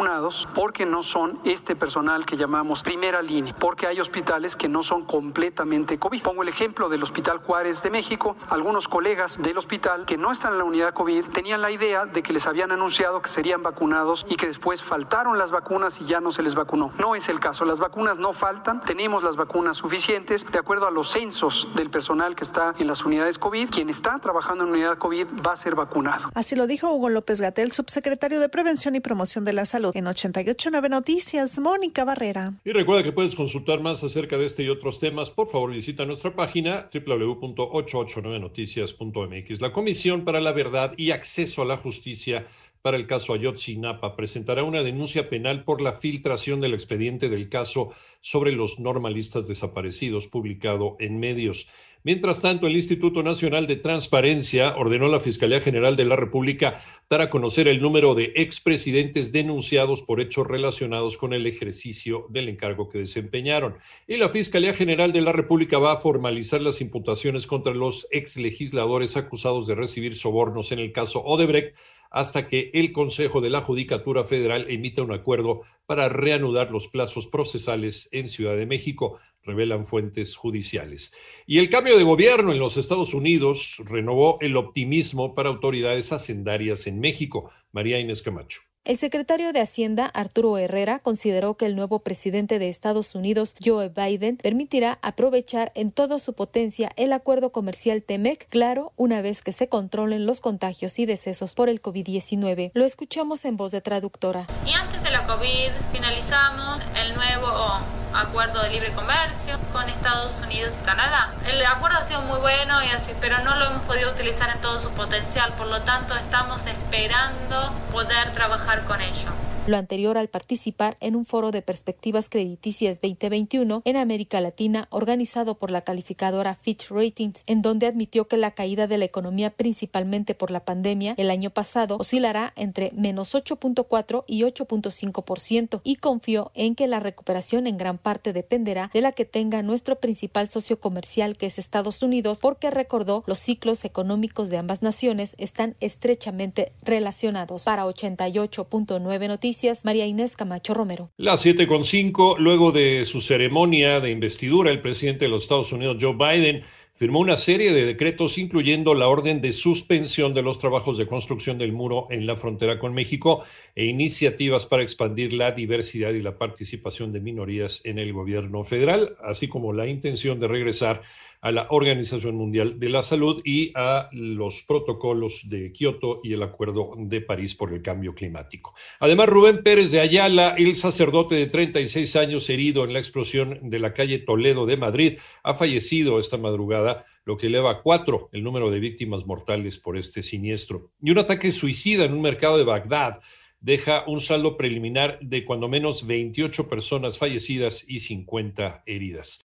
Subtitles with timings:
[0.55, 5.05] porque no son este personal que llamamos primera línea, porque hay hospitales que no son
[5.05, 6.23] completamente COVID.
[6.23, 8.35] Pongo el ejemplo del Hospital Juárez de México.
[8.49, 12.23] Algunos colegas del hospital que no están en la unidad COVID tenían la idea de
[12.23, 16.21] que les habían anunciado que serían vacunados y que después faltaron las vacunas y ya
[16.21, 16.93] no se les vacunó.
[16.99, 17.67] No es el caso.
[17.67, 18.81] Las vacunas no faltan.
[18.83, 23.05] Tenemos las vacunas suficientes de acuerdo a los censos del personal que está en las
[23.05, 23.69] unidades COVID.
[23.69, 26.31] Quien está trabajando en unidad COVID va a ser vacunado.
[26.35, 30.07] Así lo dijo Hugo López Gatel, subsecretario de Prevención y Promoción de la Salud en
[30.07, 32.55] 889 Noticias, Mónica Barrera.
[32.65, 35.31] Y recuerda que puedes consultar más acerca de este y otros temas.
[35.31, 39.61] Por favor, visita nuestra página www.889noticias.mx.
[39.61, 42.47] La Comisión para la Verdad y Acceso a la Justicia
[42.83, 47.93] para el caso Ayotzinapa presentará una denuncia penal por la filtración del expediente del caso
[48.21, 51.69] sobre los normalistas desaparecidos publicado en medios.
[52.03, 56.81] Mientras tanto, el Instituto Nacional de Transparencia ordenó a la Fiscalía General de la República
[57.11, 62.49] dar a conocer el número de expresidentes denunciados por hechos relacionados con el ejercicio del
[62.49, 63.77] encargo que desempeñaron.
[64.07, 69.19] Y la Fiscalía General de la República va a formalizar las imputaciones contra los exlegisladores
[69.19, 71.77] acusados de recibir sobornos en el caso Odebrecht
[72.11, 77.29] hasta que el Consejo de la Judicatura Federal emita un acuerdo para reanudar los plazos
[77.29, 81.13] procesales en Ciudad de México, revelan fuentes judiciales.
[81.47, 86.87] Y el cambio de gobierno en los Estados Unidos renovó el optimismo para autoridades hacendarias
[86.87, 87.51] en México.
[87.73, 88.70] María Inés Camacho.
[88.85, 93.91] El secretario de Hacienda, Arturo Herrera, consideró que el nuevo presidente de Estados Unidos, Joe
[93.91, 99.53] Biden, permitirá aprovechar en toda su potencia el acuerdo comercial TEMEC, claro, una vez que
[99.53, 102.71] se controlen los contagios y decesos por el COVID-19.
[102.73, 104.47] Lo escuchamos en voz de traductora.
[104.67, 110.73] Y antes de la COVID finalizamos el nuevo acuerdo de libre comercio con Estados Unidos
[110.81, 111.31] y Canadá.
[111.47, 114.61] El acuerdo ha sido muy bueno y así, pero no lo hemos podido utilizar en
[114.61, 120.29] todo su potencial, por lo tanto estamos esperando poder trabajar con ello lo anterior al
[120.29, 126.55] participar en un foro de perspectivas crediticias 2021 en América Latina organizado por la calificadora
[126.55, 131.15] Fitch Ratings, en donde admitió que la caída de la economía principalmente por la pandemia
[131.17, 137.67] el año pasado oscilará entre menos 8.4 y 8.5% y confió en que la recuperación
[137.67, 142.03] en gran parte dependerá de la que tenga nuestro principal socio comercial que es Estados
[142.03, 147.65] Unidos porque recordó los ciclos económicos de ambas naciones están estrechamente relacionados.
[147.65, 151.11] Para 88.9 noticias María Inés Camacho Romero.
[151.17, 156.15] Las 7.5, luego de su ceremonia de investidura, el presidente de los Estados Unidos, Joe
[156.15, 156.63] Biden,
[157.01, 161.57] firmó una serie de decretos, incluyendo la orden de suspensión de los trabajos de construcción
[161.57, 163.43] del muro en la frontera con México
[163.75, 169.17] e iniciativas para expandir la diversidad y la participación de minorías en el gobierno federal,
[169.25, 171.01] así como la intención de regresar
[171.41, 176.43] a la Organización Mundial de la Salud y a los protocolos de Kioto y el
[176.43, 178.75] Acuerdo de París por el Cambio Climático.
[178.99, 183.79] Además, Rubén Pérez de Ayala, el sacerdote de 36 años herido en la explosión de
[183.79, 186.90] la calle Toledo de Madrid, ha fallecido esta madrugada
[187.31, 190.91] lo que eleva a cuatro el número de víctimas mortales por este siniestro.
[191.01, 193.21] Y un ataque suicida en un mercado de Bagdad
[193.61, 199.39] deja un saldo preliminar de cuando menos 28 personas fallecidas y 50 heridas.